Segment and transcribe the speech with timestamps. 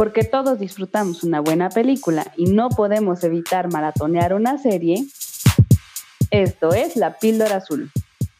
[0.00, 5.04] Porque todos disfrutamos una buena película y no podemos evitar maratonear una serie,
[6.30, 7.90] esto es La Píldora Azul.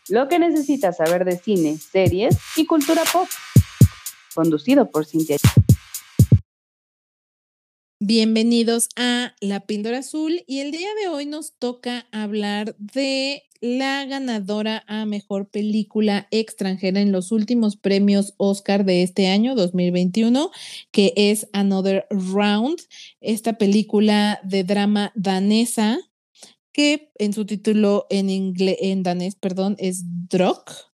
[0.08, 3.28] Lo que necesitas saber de cine, series y cultura pop.
[4.34, 5.36] Conducido por Cintia.
[8.12, 14.04] Bienvenidos a La Píldora Azul y el día de hoy nos toca hablar de la
[14.04, 20.50] ganadora a mejor película extranjera en los últimos premios Oscar de este año 2021,
[20.90, 22.80] que es Another Round,
[23.20, 26.00] esta película de drama danesa
[26.72, 30.89] que en su título en en danés, perdón, es Drok,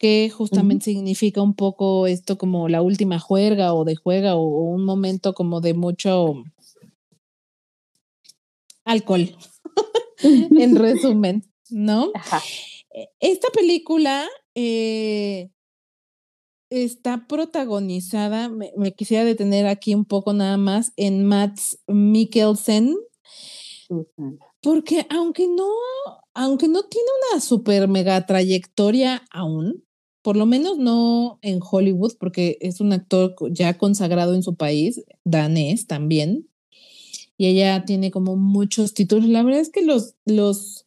[0.00, 4.84] que justamente significa un poco esto como la última juerga o de juega o un
[4.84, 6.42] momento como de mucho
[8.84, 9.36] alcohol,
[10.22, 11.44] en resumen.
[11.70, 12.12] ¿no?
[12.94, 15.50] E, esta película eh,
[16.70, 22.96] está protagonizada, me, quisiera detener aquí un poco nada más, en Mats Mikkelsen,
[24.62, 25.68] porque aunque no,
[26.32, 29.84] aunque no tiene una super mega trayectoria aún,
[30.22, 35.02] por lo menos no en Hollywood, porque es un actor ya consagrado en su país,
[35.24, 36.48] danés también,
[37.36, 39.26] y ella tiene como muchos títulos.
[39.28, 40.84] La verdad es que los, los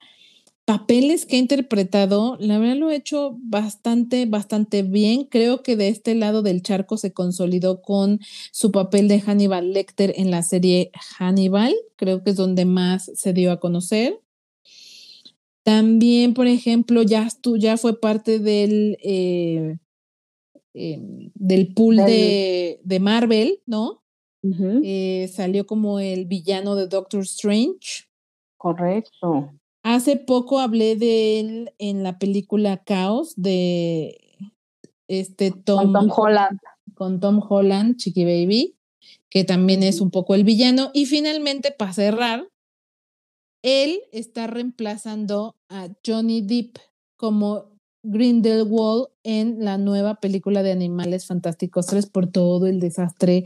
[0.66, 5.26] papeles que he interpretado, la verdad lo he hecho bastante, bastante bien.
[5.26, 8.20] Creo que de este lado del charco se consolidó con
[8.52, 11.74] su papel de Hannibal Lecter en la serie Hannibal.
[11.96, 14.20] Creo que es donde más se dio a conocer.
[15.64, 19.78] También, por ejemplo, ya, ya fue parte del, eh,
[20.74, 24.04] em, del pool de, Marvel, ¿no?
[24.44, 28.10] Eh, salió como el villano de Doctor Strange.
[28.58, 29.54] Correcto.
[29.84, 34.18] Hace poco hablé de él en la película Caos de
[35.08, 36.60] este Tom, con Tom Holland.
[36.94, 38.76] Con Tom Holland, Chiqui Baby,
[39.30, 40.92] que también es un poco el villano.
[40.94, 42.48] Y finalmente, para cerrar,
[43.64, 46.78] él está reemplazando a Johnny Depp
[47.18, 53.46] como Grindelwald en la nueva película de Animales Fantásticos 3 por todo el desastre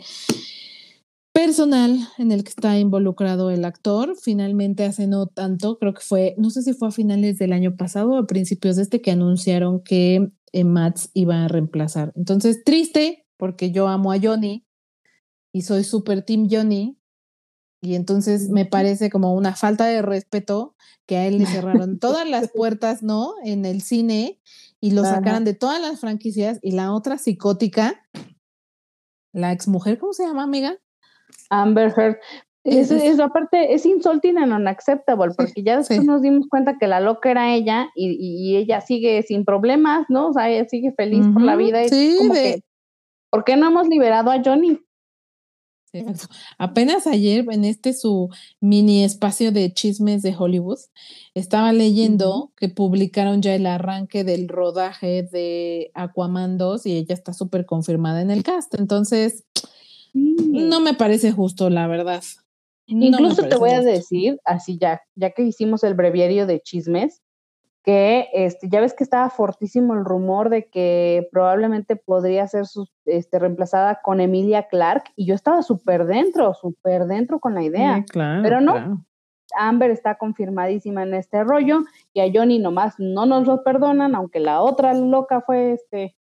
[1.31, 4.15] personal en el que está involucrado el actor.
[4.19, 7.77] Finalmente, hace no tanto, creo que fue, no sé si fue a finales del año
[7.77, 10.65] pasado o a principios de este, que anunciaron que eh,
[11.13, 12.11] iba a reemplazar.
[12.15, 14.65] Entonces, triste, porque yo amo a Johnny
[15.53, 16.96] y soy super team Johnny.
[17.87, 20.75] Y entonces me parece como una falta de respeto
[21.05, 23.35] que a él le cerraron todas las puertas, ¿no?
[23.45, 24.41] En el cine
[24.81, 28.05] y lo sacaran de todas las franquicias y la otra psicótica,
[29.31, 30.75] la exmujer, ¿cómo se llama, amiga?
[31.49, 32.17] Amber Heard.
[32.65, 36.99] Es, es, aparte, es insulting and unacceptable, porque ya después nos dimos cuenta que la
[36.99, 40.27] loca era ella y, ella sigue sin problemas, ¿no?
[40.27, 41.85] O sea, ella sigue feliz por la vida.
[41.85, 42.63] Y sí, como que,
[43.31, 44.81] ¿por qué no hemos liberado a Johnny?
[46.57, 50.79] Apenas ayer en este su mini espacio de chismes de Hollywood,
[51.33, 57.33] estaba leyendo que publicaron ya el arranque del rodaje de Aquaman 2 y ella está
[57.33, 58.73] súper confirmada en el cast.
[58.79, 59.45] Entonces,
[60.13, 62.23] no me parece justo, la verdad.
[62.87, 67.21] Incluso te voy a decir, así ya, ya que hicimos el breviario de chismes,
[67.87, 72.65] que este, ya ves que estaba fortísimo el rumor de que probablemente podría ser
[73.05, 78.03] este, reemplazada con Emilia Clark, y yo estaba súper dentro, súper dentro con la idea.
[78.43, 79.05] pero no,
[79.57, 84.41] Amber está confirmadísima en este rollo, y a Johnny nomás no nos lo perdonan, aunque
[84.41, 86.17] la otra loca fue este,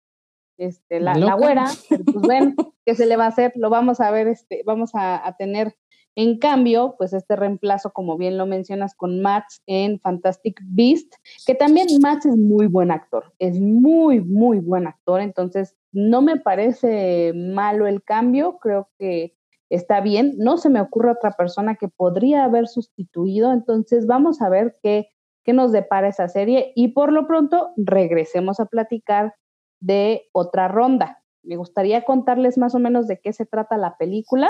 [0.59, 2.53] este, la, la güera, pero pues bueno,
[2.85, 3.53] ¿qué se le va a hacer?
[3.55, 5.73] Lo vamos a ver, este, vamos a, tener
[6.15, 11.13] en cambio, pues este reemplazo, como bien lo mencionas, con Max en Fantastic Beast,
[11.45, 16.37] que también Max es muy buen actor, es muy, muy buen actor, entonces no me
[16.37, 19.35] parece malo el cambio, creo que
[19.69, 24.49] está bien, no se me ocurre otra persona que podría haber sustituido, entonces vamos a
[24.49, 25.09] ver qué,
[25.43, 29.35] qué nos depara esa serie y por lo pronto regresemos a platicar
[29.81, 31.24] de otra ronda.
[31.45, 34.49] Me gustaría contarles más o menos de qué se trata la película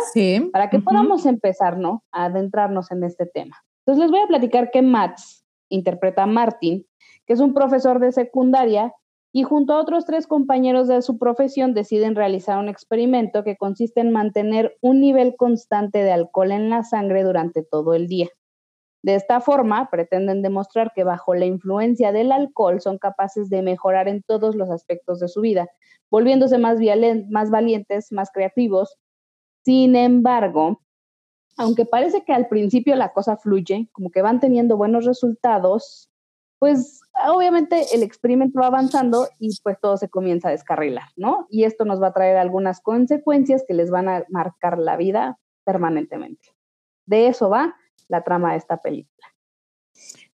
[0.51, 2.03] para que podamos empezar, ¿no?
[2.11, 3.57] A adentrarnos en este tema.
[3.85, 6.85] Entonces les voy a platicar que Mats interpreta a Martin,
[7.25, 8.93] que es un profesor de secundaria
[9.31, 13.99] y junto a otros tres compañeros de su profesión deciden realizar un experimento que consiste
[13.99, 18.29] en mantener un nivel constante de alcohol en la sangre durante todo el día.
[19.05, 24.07] De esta forma, pretenden demostrar que bajo la influencia del alcohol son capaces de mejorar
[24.07, 25.69] en todos los aspectos de su vida,
[26.09, 26.79] volviéndose más,
[27.51, 28.97] valientes, más creativos.
[29.63, 30.81] Sin embargo,
[31.55, 36.09] aunque parece que al principio la cosa fluye, como que van teniendo buenos resultados,
[36.57, 41.45] pues obviamente el experimento va avanzando y pues todo se comienza a descarrilar, ¿no?
[41.51, 45.37] Y esto nos va a traer algunas consecuencias que les van a marcar la vida
[45.63, 46.55] permanentemente.
[47.05, 47.75] De eso va
[48.07, 49.27] la trama de esta película.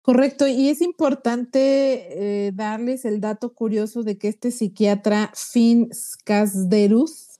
[0.02, 7.38] Correcto, y es importante eh, darles el dato curioso de que este psiquiatra Finn Skasderus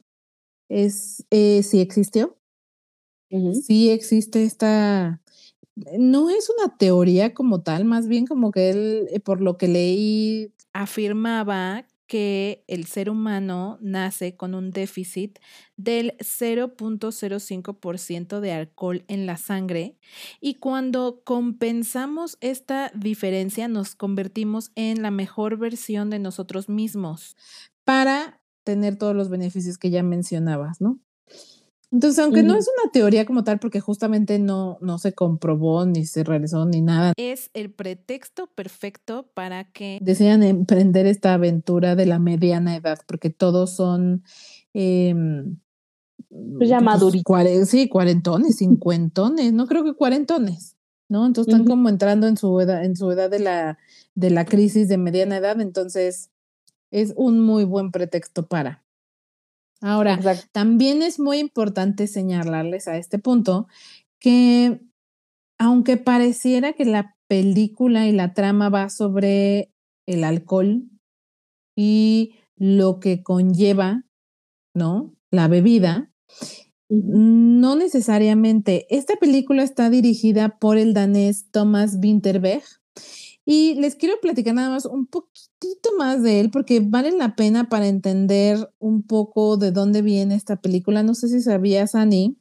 [0.68, 2.36] es, eh, sí existió.
[3.30, 5.20] Sí existe esta,
[5.98, 9.68] no es una teoría como tal, más bien como que él, eh, por lo que
[9.68, 15.38] leí, afirmaba que el ser humano nace con un déficit
[15.76, 19.96] del 0.05% de alcohol en la sangre
[20.40, 27.36] y cuando compensamos esta diferencia nos convertimos en la mejor versión de nosotros mismos
[27.84, 30.98] para tener todos los beneficios que ya mencionabas, ¿no?
[31.90, 36.04] Entonces, aunque no es una teoría como tal, porque justamente no, no se comprobó, ni
[36.04, 37.14] se realizó, ni nada.
[37.16, 43.30] Es el pretexto perfecto para que desean emprender esta aventura de la mediana edad, porque
[43.30, 44.22] todos son...
[44.74, 45.14] Eh,
[46.28, 50.76] pues ya pues, sí, cuarentones, cincuentones, no creo que cuarentones,
[51.08, 51.26] ¿no?
[51.26, 53.78] Entonces están como entrando en su edad, en su edad de la,
[54.14, 56.30] de la crisis de mediana edad, entonces
[56.90, 58.84] es un muy buen pretexto para.
[59.80, 60.18] Ahora,
[60.52, 63.68] también es muy importante señalarles a este punto
[64.18, 64.80] que
[65.58, 69.72] aunque pareciera que la película y la trama va sobre
[70.06, 70.84] el alcohol
[71.76, 74.04] y lo que conlleva,
[74.74, 75.14] ¿no?
[75.30, 76.10] La bebida,
[76.88, 78.86] no necesariamente.
[78.90, 82.64] Esta película está dirigida por el danés Thomas Winterberg
[83.50, 87.70] y les quiero platicar nada más un poquitito más de él porque vale la pena
[87.70, 91.02] para entender un poco de dónde viene esta película.
[91.02, 92.36] No sé si sabías, Ani,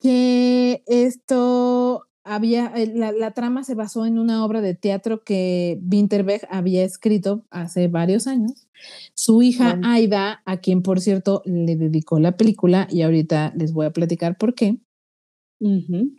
[0.00, 6.46] que esto había, eh, la, trama se basó en una obra de teatro que Winterberg
[6.50, 8.68] había escrito hace varios años.
[9.14, 13.86] Su hija Aida, a quien por cierto le dedicó la película, y ahorita les voy
[13.86, 14.76] a platicar por qué,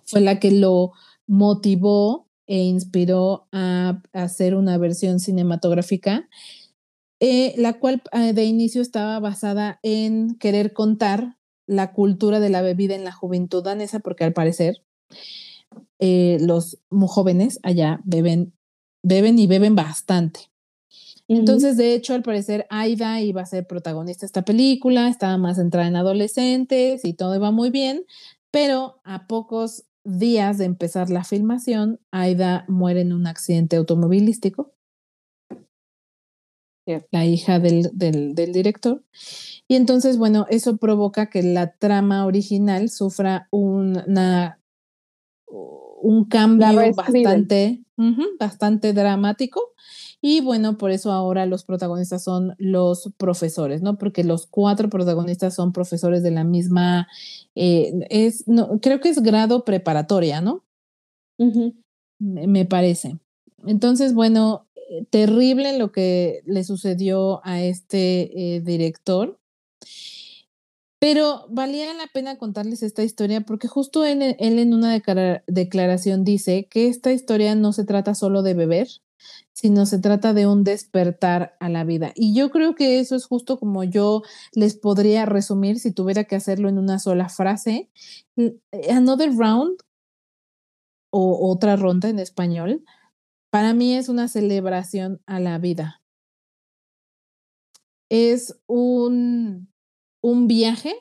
[0.06, 0.94] fue la que lo
[1.28, 6.28] motivó e inspiró a, hacer una versión cinematográfica,
[7.20, 12.62] eh, la cual eh, de inicio estaba basada en querer contar la cultura de la
[12.62, 14.84] bebida en la juventud danesa, porque al parecer
[16.00, 18.54] eh, los jóvenes allá beben,
[19.04, 20.52] beben y beben bastante.
[21.28, 25.56] Entonces, de hecho, al parecer, Aida iba a ser protagonista de esta película, estaba más
[25.56, 28.04] centrada en adolescentes y todo iba muy bien,
[28.52, 34.74] pero a pocos días de empezar la filmación, Aida muere en un accidente automovilístico.
[37.12, 39.04] La hija del, del, director.
[39.68, 44.60] Y entonces, bueno, eso provoca que la trama original sufra una,
[45.48, 47.84] un cambio bastante,
[48.38, 49.74] bastante dramático
[50.22, 53.98] y bueno, por eso ahora los protagonistas son los profesores, ¿no?
[53.98, 57.08] Porque los cuatro protagonistas son profesores de la misma,
[57.56, 60.64] eh, es, no, creo que es grado preparatoria, ¿no?
[62.20, 63.18] me, parece.
[63.66, 69.40] Entonces, bueno, eh, terrible lo que le sucedió a este eh, director.
[71.00, 75.02] Pero valía la pena contarles esta historia porque justo él en una
[75.48, 78.88] declaración dice que esta historia no se trata solo de beber,
[79.54, 82.14] sino se trata de un despertar a la vida.
[82.16, 84.24] Y yo creo que eso es justo como yo
[84.54, 87.90] les podría resumir si tuviera que hacerlo en una sola frase.
[88.38, 88.58] Eh,
[88.92, 89.78] another round
[91.12, 92.84] o otra ronda en español,
[93.52, 96.02] para mí es una celebración a la vida.
[98.10, 99.72] Es un,
[100.22, 100.96] un viaje,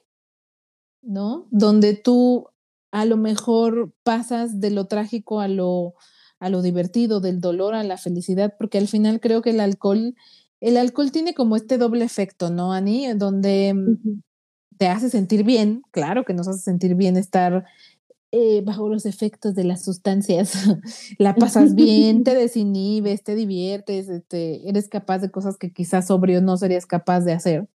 [1.03, 1.47] ¿no?
[1.51, 2.49] Donde tú
[2.91, 5.95] a lo mejor pasas de lo trágico a lo,
[6.41, 10.17] a lo divertido, del dolor a la felicidad, porque al final creo que el alcohol,
[10.61, 13.13] el alcohol tiene como este doble efecto, ¿no, Ani?
[13.13, 14.23] Donde mm,
[14.79, 17.67] te hace sentir bien, claro que nos hace sentir bien estar
[18.33, 20.55] eh, bajo los efectos de las sustancias,
[21.19, 26.41] la pasas bien, te desinhibes, te diviertes, este, eres capaz de cosas que quizás sobrio
[26.41, 27.69] no serías capaz de hacer.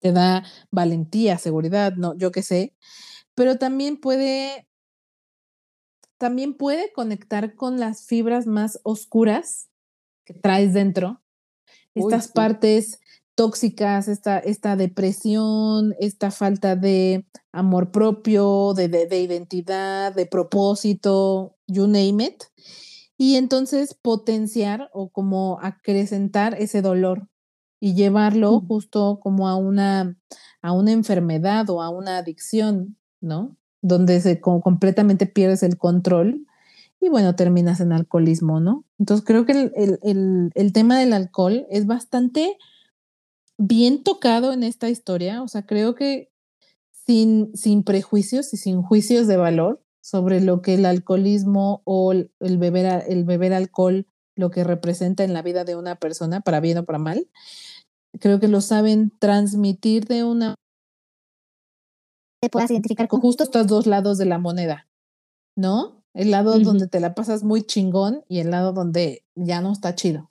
[0.00, 2.74] Te da valentía, seguridad, no, yo qué sé,
[3.34, 4.66] pero también puede
[6.20, 9.70] también puede conectar con las fibras más oscuras
[10.26, 11.22] que traes dentro.
[11.94, 13.00] Estas partes
[13.34, 21.86] tóxicas, esta, esta depresión, esta falta de amor propio, de, de, identidad, de propósito, you
[21.86, 22.42] name it.
[23.16, 27.28] Y entonces potenciar o como acrecentar ese dolor
[27.80, 30.18] y llevarlo justo como a una,
[30.60, 33.56] a una enfermedad o a una adicción, ¿no?
[33.82, 36.46] Donde se, completamente pierdes el control
[37.00, 38.84] y bueno, terminas en alcoholismo, ¿no?
[38.98, 42.58] Entonces creo que el, el, el, tema del alcohol es bastante
[43.56, 46.30] bien tocado en esta historia, o sea, creo que
[47.06, 52.30] sin, sin prejuicios y sin juicios de valor sobre lo que el alcoholismo o el,
[52.58, 56.78] beber, el beber alcohol, lo que representa en la vida de una persona, para bien
[56.78, 57.28] o para mal,
[58.18, 60.54] creo que lo saben transmitir de una
[62.40, 64.88] te puedas identificar con justo estos dos lados de la moneda,
[65.56, 66.02] ¿no?
[66.14, 69.94] El lado donde te la pasas muy chingón y el lado donde ya no está
[69.94, 70.30] chido.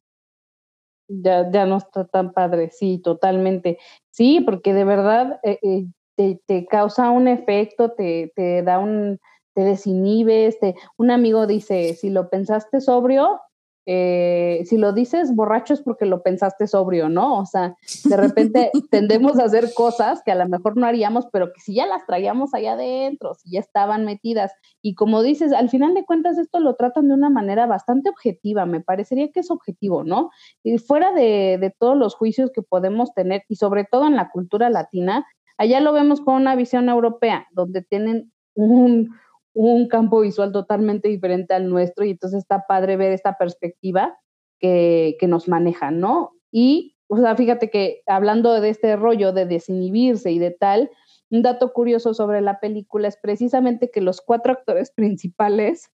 [1.07, 3.79] Ya, ya no está tan padre, sí, totalmente.
[4.11, 9.19] Sí, porque de verdad eh, eh, te, te, causa un efecto, te, te da un,
[9.53, 13.39] te desinhibes, te, un amigo dice, si lo pensaste sobrio,
[13.85, 17.39] eh, si lo dices borracho es porque lo pensaste sobrio, ¿no?
[17.39, 21.51] O sea, de repente tendemos a hacer cosas que a lo mejor no haríamos, pero
[21.53, 24.51] que si ya las traíamos allá adentro, si ya estaban metidas.
[24.81, 28.65] Y como dices, al final de cuentas esto lo tratan de una manera bastante objetiva,
[28.65, 30.29] me parecería que es objetivo, ¿no?
[30.63, 34.29] Y fuera de, de todos los juicios que podemos tener, y sobre todo en la
[34.29, 35.25] cultura latina,
[35.57, 39.09] allá lo vemos con una visión europea, donde tienen un,
[39.53, 44.17] un campo visual totalmente diferente al nuestro y entonces está padre ver esta perspectiva
[44.59, 46.31] que, que nos maneja, ¿no?
[46.51, 50.91] Y, o sea, fíjate que hablando de este rollo de desinhibirse y de tal,
[51.29, 55.91] un dato curioso sobre la película es precisamente que los cuatro actores principales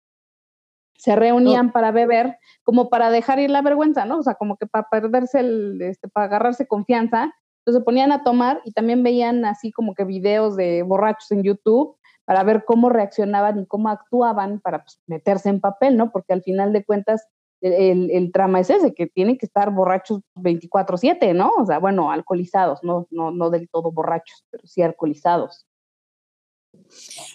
[0.96, 4.18] se reunían para beber, como para dejar ir la vergüenza, ¿no?
[4.18, 7.34] O sea, como que para perderse el, este, para agarrarse confianza.
[7.58, 11.42] Entonces se ponían a tomar y también veían así como que videos de borrachos en
[11.42, 16.10] YouTube para ver cómo reaccionaban y cómo actuaban para pues, meterse en papel, ¿no?
[16.10, 17.26] Porque al final de cuentas
[17.60, 21.50] el, el, trama es ese, que tienen que estar borrachos 24/7, ¿no?
[21.56, 25.66] O sea, bueno, alcoholizados, no, no, no del todo borrachos, pero sí alcoholizados.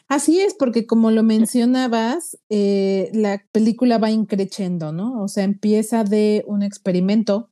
[0.07, 5.21] Así es, porque como lo mencionabas, eh, la película va increciendo, ¿no?
[5.21, 7.49] O sea, empieza de un experimento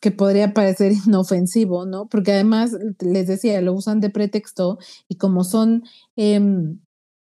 [0.00, 2.08] que podría parecer inofensivo, ¿no?
[2.08, 5.84] Porque además, les decía, lo usan de pretexto y como son
[6.16, 6.80] em,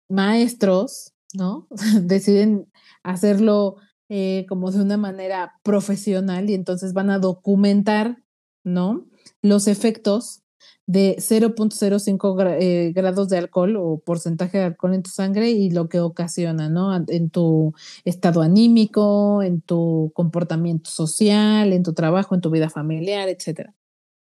[0.09, 1.69] maestros, ¿no?
[2.03, 2.71] Deciden
[3.03, 3.77] hacerlo
[4.09, 8.23] eh, como de una manera profesional y entonces van a documentar,
[8.65, 9.07] ¿no?
[9.43, 10.43] Los efectos
[10.87, 15.89] de 0.05 eh, grados de alcohol o porcentaje de alcohol en tu sangre y lo
[15.89, 16.97] que ocasiona, ¿no?
[17.09, 23.29] En tu estado anímico, en tu comportamiento social, en tu trabajo, en tu vida familiar,
[23.29, 23.75] etcétera.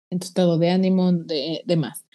[0.10, 2.06] En tu estado de ánimo, de demás.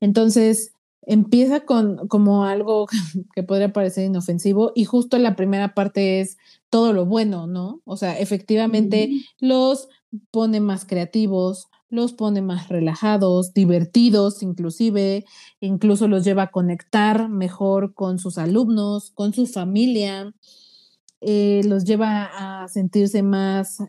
[0.00, 0.72] Entonces,
[1.02, 2.86] empieza con como algo
[3.34, 6.36] que podría parecer inofensivo y justo la primera parte es
[6.70, 7.82] todo lo bueno, ¿no?
[7.84, 9.10] O sea, efectivamente
[9.40, 9.88] los
[10.30, 15.24] pone más creativos, los pone más relajados, divertidos inclusive,
[15.60, 20.32] incluso los lleva a conectar mejor con sus alumnos, con su familia,
[21.20, 23.80] eh, los lleva a sentirse más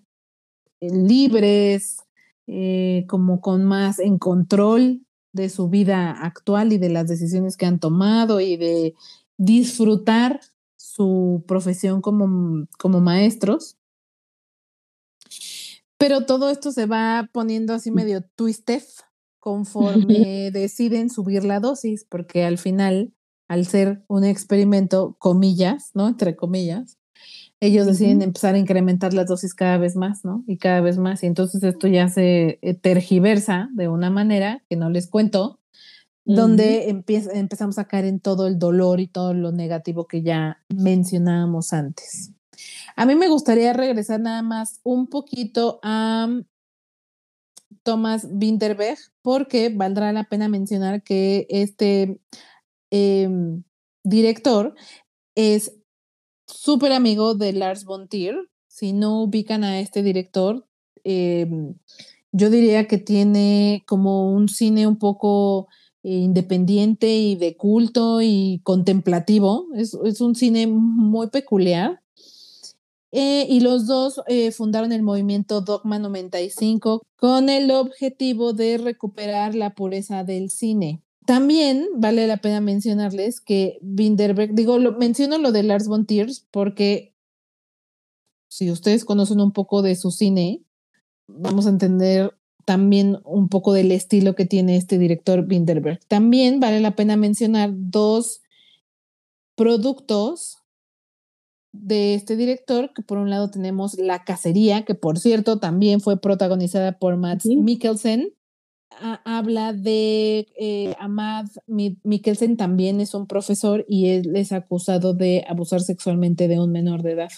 [0.81, 1.97] eh, libres,
[2.47, 7.65] eh, como con más en control de su vida actual y de las decisiones que
[7.65, 8.95] han tomado y de
[9.37, 10.41] disfrutar
[10.75, 13.77] su profesión como, como maestros.
[16.01, 17.93] Pero todo esto se va poniendo así mm.
[17.93, 18.81] medio twisted
[19.39, 23.13] conforme deciden subir la dosis, porque al final,
[23.47, 26.07] al ser un experimento, comillas, ¿no?
[26.07, 26.97] Entre comillas,
[27.59, 30.43] ellos deciden empezar a incrementar las dosis cada vez más, ¿no?
[30.47, 31.21] Y cada vez más.
[31.21, 35.59] Y entonces esto ya se eh, tergiversa de una manera que no les cuento,
[36.25, 41.73] donde empezamos a caer en todo el dolor y todo lo negativo que ya mencionábamos
[41.73, 42.31] antes.
[43.01, 46.29] A mí me gustaría regresar nada más un poquito a
[47.81, 52.21] Thomas Winterberg, porque valdrá la pena mencionar que este
[52.91, 53.63] em,
[54.03, 54.75] director
[55.33, 55.75] es
[56.45, 58.35] súper amigo de Lars von Trier.
[58.67, 60.67] Si no ubican a este director,
[61.03, 61.73] em,
[62.31, 65.69] yo diría que tiene como un cine un poco
[66.03, 69.69] independiente y de culto y contemplativo.
[69.73, 72.00] Es, es un cine muy peculiar.
[73.11, 79.53] Eh, y los dos eh, fundaron el movimiento Dogma 95 con el objetivo de recuperar
[79.53, 81.01] la pureza del cine.
[81.25, 87.13] También vale la pena mencionarles que Binderberg, digo, menciono lo de Lars von Trier porque
[88.47, 90.61] si ustedes conocen un poco de su cine,
[91.27, 92.33] vamos a entender
[92.65, 95.99] también un poco del estilo que tiene este director Binderberg.
[96.07, 98.41] También vale la pena mencionar dos
[99.55, 100.60] productos
[101.73, 106.19] de este director, que por un lado tenemos La Cacería, que por cierto también fue
[106.19, 108.33] protagonizada por Matt Mikkelsen.
[109.23, 115.81] habla de eh, Ahmad Mikkelsen, también es un profesor y él es acusado de abusar
[115.81, 117.31] sexualmente de un menor de edad.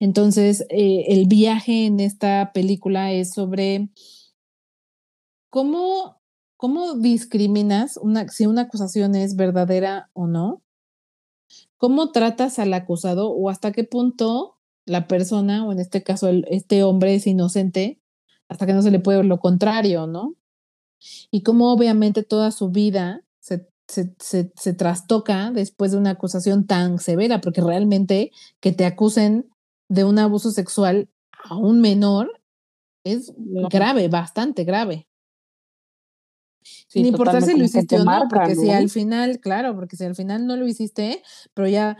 [0.00, 3.88] Entonces, eh, el viaje en esta película es sobre
[5.48, 6.20] cómo,
[6.58, 10.62] cómo discriminas una, si una acusación es verdadera o no,
[11.76, 16.82] cómo tratas al acusado o hasta qué punto la persona, o en este caso este
[16.84, 18.00] hombre es inocente,
[18.48, 20.34] hasta que no se le puede ver lo contrario, ¿no?
[21.30, 23.68] Y cómo obviamente toda su vida se,
[24.18, 28.30] se, trastoca después de una acusación tan severa, porque realmente
[28.60, 29.48] que te acusen
[29.88, 31.08] de un abuso sexual
[31.44, 32.40] a un menor
[33.04, 33.32] es
[33.70, 35.06] grave, bastante grave.
[36.88, 40.14] Sin importar si lo hiciste o no, porque si al final, claro, porque si al
[40.14, 41.96] final no lo hiciste, pero ya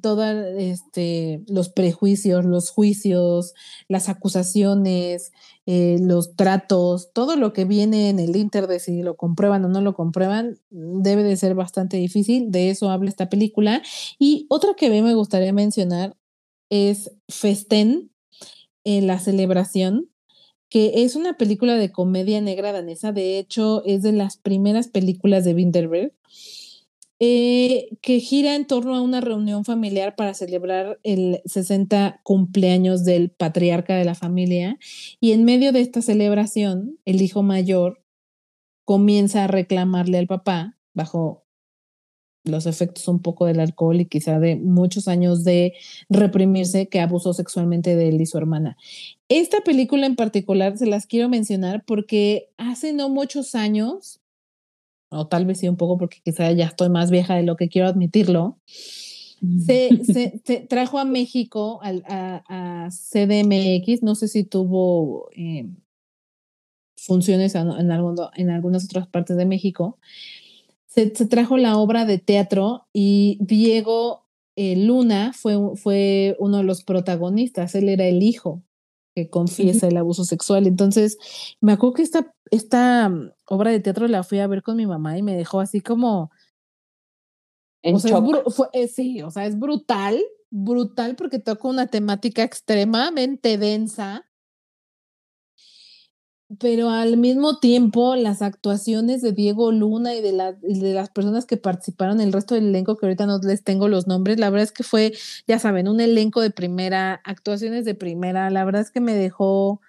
[0.00, 3.54] todos este, los prejuicios, los juicios,
[3.88, 5.32] las acusaciones,
[5.66, 9.68] eh, los tratos, todo lo que viene en el Inter de si lo comprueban o
[9.68, 12.52] no lo comprueban, debe de ser bastante difícil.
[12.52, 13.82] De eso habla esta película.
[14.20, 16.16] Y otra que a mí me gustaría mencionar
[16.70, 18.10] es Festen,
[18.84, 20.08] en la celebración
[20.68, 25.44] que es una película de comedia negra danesa, de hecho es de las primeras películas
[25.44, 26.12] de Winterberg,
[27.20, 33.30] eh, que gira en torno a una reunión familiar para celebrar el 60 cumpleaños del
[33.30, 34.78] patriarca de la familia
[35.18, 38.04] y en medio de esta celebración el hijo mayor
[38.84, 41.47] comienza a reclamarle al papá bajo
[42.44, 45.74] los efectos un poco del alcohol y quizá de muchos años de
[46.08, 48.76] reprimirse que abusó sexualmente de él y su hermana.
[49.28, 54.20] Esta película en particular se las quiero mencionar porque hace no muchos años,
[55.10, 57.68] o tal vez sí un poco porque quizá ya estoy más vieja de lo que
[57.68, 58.58] quiero admitirlo,
[59.66, 65.68] se, se, trajo a México a, a, CDMX, no sé si tuvo eh,
[66.96, 67.90] funciones en, en,
[68.36, 69.98] en algunas otras partes de México,
[71.06, 74.26] se, trajo la obra de teatro y Diego
[74.56, 78.62] eh, Luna fue, fue uno de los protagonistas, él era el hijo
[79.14, 80.66] que confiesa el abuso sexual.
[80.66, 81.18] Entonces,
[81.60, 83.12] me acuerdo que esta, esta
[83.46, 86.30] obra de teatro la fui a ver con mi mamá y me dejó así como...
[87.82, 94.27] En eh, sí, o sea, es brutal, brutal porque toca una temática extremadamente densa
[96.58, 100.32] pero al mismo tiempo las actuaciones de Diego Luna y de,
[100.62, 104.06] de las personas que participaron, el resto del elenco, que ahorita no les tengo los
[104.06, 105.12] nombres, la verdad es que fue,
[105.46, 109.82] ya saben, un elenco de primera, actuaciones de primera, la verdad es que me dejó,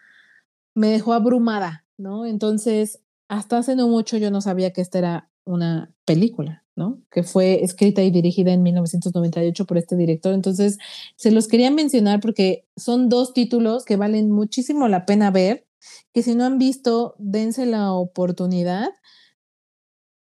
[0.75, 2.25] me dejó abrumada, ¿no?
[2.25, 7.01] Entonces, hasta hace no mucho yo no sabía que esta era una película, ¿no?
[7.09, 10.33] Que fue escrita y dirigida en 1998 por este director.
[10.33, 10.77] Entonces,
[11.15, 15.68] se los quería mencionar porque son dos títulos que valen muchísimo la pena ver
[16.13, 18.89] que si no han visto, dense la oportunidad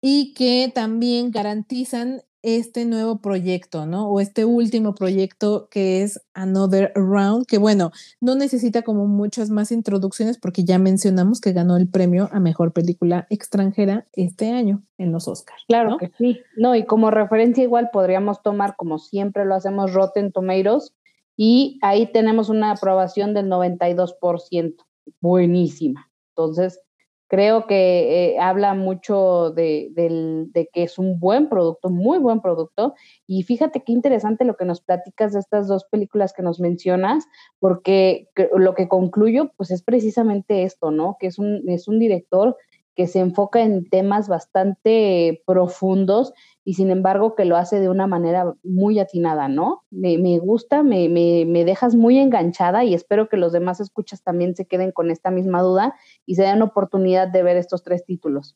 [0.01, 4.07] y que también garantizan este nuevo proyecto, ¿no?
[4.07, 7.89] O este último proyecto que es Another Round, que bueno,
[8.21, 12.71] no necesita como muchas más introducciones porque ya mencionamos que ganó el premio a mejor
[12.71, 15.63] película extranjera este año en los Oscars.
[15.67, 16.39] Claro que sí.
[16.55, 20.93] No, y como referencia igual podríamos tomar, como siempre lo hacemos, Rotten Tomatoes,
[21.35, 24.85] y ahí tenemos una aprobación del 92%
[25.21, 26.09] buenísima.
[26.29, 26.79] Entonces,
[27.27, 29.91] creo que eh, habla mucho de,
[30.73, 32.93] que es un buen producto, muy buen producto.
[33.27, 37.25] Y fíjate qué interesante lo que nos platicas de estas dos películas que nos mencionas,
[37.59, 41.17] porque lo que concluyo, pues es precisamente esto, ¿no?
[41.19, 42.57] Que es un, es un director
[42.95, 48.07] que se enfoca en temas bastante profundos y sin embargo que lo hace de una
[48.07, 49.83] manera muy atinada, ¿no?
[49.91, 54.65] Me, gusta, me, me, dejas muy enganchada y espero que los demás escuchas también se
[54.65, 58.55] queden con esta misma duda y se den oportunidad de ver estos tres títulos.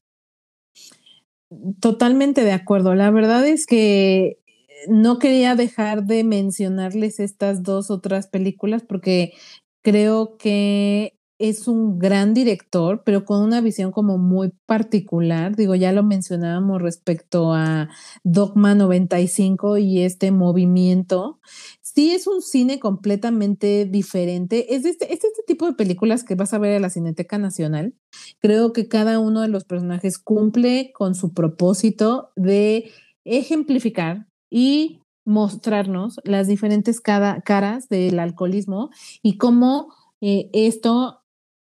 [1.82, 2.96] Totalmente de acuerdo.
[2.96, 4.40] La verdad es que
[4.88, 9.34] no quería dejar de mencionarles estas dos otras películas porque
[9.82, 15.56] creo que es un gran director, pero con una visión como muy particular.
[15.56, 17.90] Digo, ya lo mencionábamos respecto a
[18.26, 21.40] Dogma 95 y este movimiento.
[21.82, 24.76] Sí es un cine completamente diferente.
[24.76, 27.96] Es este, es este tipo de películas que vas a ver en la Cineteca Nacional.
[28.40, 32.92] Creo que cada uno de los personajes cumple con su propósito de
[33.24, 38.90] ejemplificar y mostrarnos las diferentes caras del alcoholismo
[39.22, 41.19] y cómo eh, esto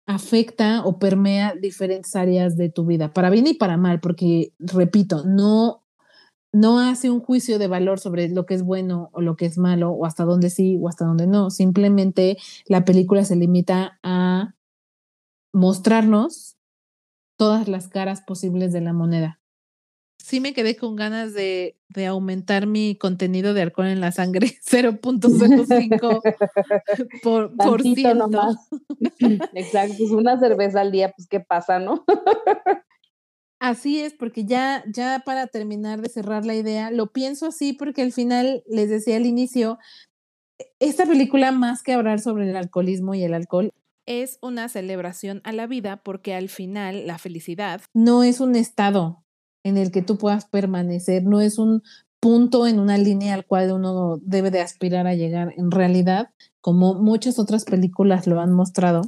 [0.07, 5.25] afecta o permea diferentes áreas de tu vida, para bien y para mal, porque, repito,
[5.25, 5.83] no,
[6.53, 9.59] no hace un juicio de valor sobre lo que es bueno o lo que es
[9.59, 11.51] malo, o hasta dónde sí o hasta dónde no.
[11.51, 12.37] Simplemente
[12.67, 14.55] la película se limita a
[15.53, 16.57] mostrarnos
[17.37, 19.41] todas las caras posibles de la moneda.
[20.19, 24.47] Sí me quedé con ganas de, de aumentar mi contenido de alcohol en la sangre
[24.71, 26.23] 0.05
[27.23, 28.15] por, por ciento.
[28.15, 28.57] nomás.
[29.55, 32.05] Exacto, pues una cerveza al día, pues qué pasa, ¿no?
[33.61, 38.03] Así es, porque ya, ya para terminar de cerrar la idea, lo pienso así porque
[38.03, 39.79] al final, les decía al inicio,
[40.81, 43.73] esta película más que hablar sobre el alcoholismo y el alcohol,
[44.07, 49.25] es una celebración a la vida porque al final la felicidad no es un estado
[49.65, 51.83] en el que tú puedas permanecer, no es un
[52.21, 55.55] punto en una línea al cual uno debe de aspirar a llegar.
[55.57, 56.31] En realidad,
[56.65, 59.03] como muchas otras películas lo han mostrado,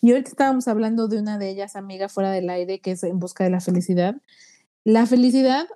[0.00, 3.18] y ahorita estábamos hablando de una de ellas, amiga, fuera del aire, que es En
[3.18, 4.22] Busca de la Felicidad.
[4.84, 5.66] La felicidad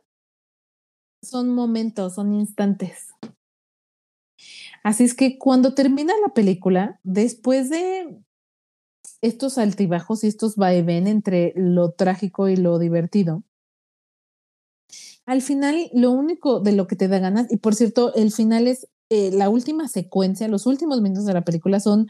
[1.20, 3.08] son momentos, son instantes.
[4.84, 8.16] Así es que cuando termina la película, después de
[9.20, 13.42] estos altibajos y estos ven entre lo trágico y lo divertido,
[15.26, 18.68] al final lo único de lo que te da ganas, y por cierto, el final
[18.68, 22.08] es eh, la última secuencia, los últimos minutos de la película son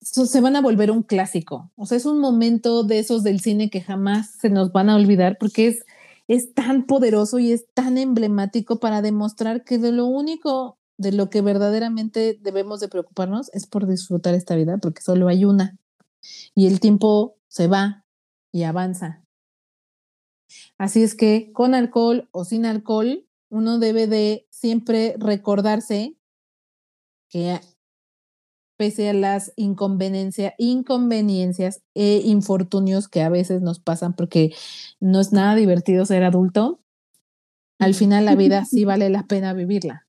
[0.00, 1.70] se van a volver un clásico.
[1.76, 4.96] O sea, es un momento de esos del cine que jamás se nos van a
[4.96, 5.84] olvidar porque es,
[6.28, 11.30] es tan poderoso y es tan emblemático para demostrar que de lo único de lo
[11.30, 15.78] que verdaderamente debemos de preocuparnos es por disfrutar esta vida, porque solo hay una.
[16.54, 18.04] Y el tiempo se va
[18.52, 19.24] y avanza.
[20.76, 26.16] Así es que con alcohol o sin alcohol, uno debe de siempre recordarse
[27.30, 27.60] que
[28.76, 34.54] pese a las inconveniencias, inconveniencias e infortunios que a veces nos pasan porque
[35.00, 36.80] no es nada divertido ser adulto,
[37.78, 40.06] al final la vida sí vale la pena vivirla.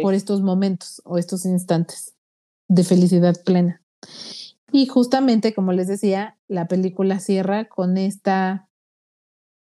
[0.00, 2.14] Por estos momentos o estos instantes
[2.68, 3.82] de felicidad plena.
[4.72, 8.70] Y justamente, como les decía, la película cierra con esta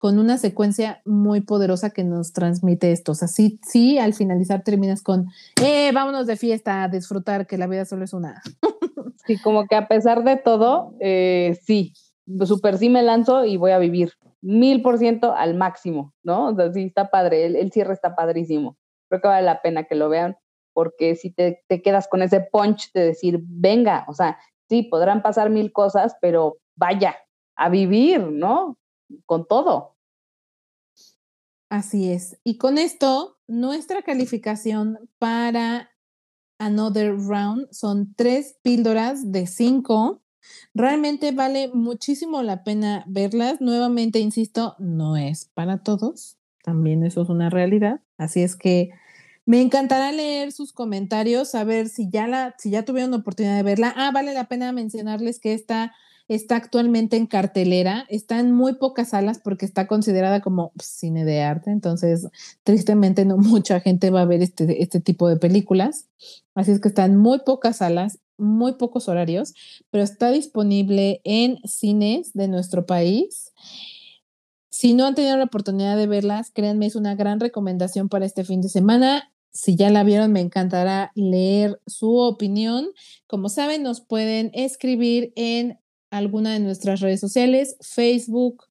[0.04, 3.12] con una secuencia muy poderosa que nos transmite esto.
[3.12, 5.28] O sea, sí, sí, al finalizar terminas con,
[5.64, 8.42] eh, vámonos de fiesta a disfrutar, que la vida solo es una.
[9.26, 11.94] sí, como que a pesar de todo, eh, sí,
[12.44, 14.12] súper sí me lanzo y voy a vivir
[14.42, 16.48] mil por ciento al máximo, ¿no?
[16.48, 18.76] O sea, sí, está padre, el, cierre está padrísimo.
[19.08, 20.36] Creo que vale la pena que lo vean,
[20.74, 24.38] porque si te, te quedas con ese punch de decir, venga, o sea,
[24.68, 27.16] sí, podrán pasar mil cosas, pero vaya,
[27.56, 28.76] a vivir, ¿no?
[29.24, 29.93] Con todo.
[31.74, 32.38] Así es.
[32.44, 35.90] Y con esto, nuestra calificación para
[36.56, 40.22] Another Round son tres píldoras de cinco.
[40.72, 43.60] Realmente vale muchísimo la pena verlas.
[43.60, 46.38] Nuevamente, insisto, no es para todos.
[46.62, 48.02] También eso es una realidad.
[48.18, 48.90] Así es que
[49.44, 53.92] me encantará leer sus comentarios, saber si ya la, si ya tuvieron oportunidad de verla.
[53.96, 55.92] Ah, vale la pena mencionarles que esta
[56.28, 61.42] está actualmente en cartelera, está en muy pocas salas porque está considerada como cine de
[61.42, 62.28] arte, entonces
[62.62, 66.08] tristemente no mucha gente va a ver este, este tipo de películas,
[66.54, 69.54] así es que está en muy pocas salas, muy pocos horarios,
[69.90, 73.52] pero está disponible en cines de nuestro país.
[74.70, 78.44] Si no han tenido la oportunidad de verlas, créanme, es una gran recomendación para este
[78.44, 79.32] fin de semana.
[79.52, 82.88] Si ya la vieron, me encantará leer su opinión.
[83.28, 85.78] Como saben, nos pueden escribir en
[86.16, 88.64] alguna de nuestras redes sociales, Facebook,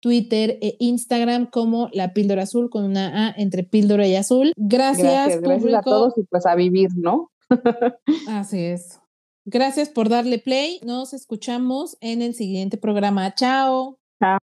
[0.00, 4.52] Twitter e Instagram como La Píldora Azul con una A entre píldora y azul.
[4.56, 7.30] Gracias, gracias, a todos y pues a vivir, ¿no?
[8.28, 9.00] Así es.
[9.46, 10.78] Gracias por darle play.
[10.84, 13.34] Nos escuchamos en el siguiente programa.
[13.34, 13.98] Chao.
[14.22, 14.53] Chao.